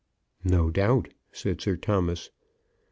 [0.43, 2.31] "No doubt," said Sir Thomas.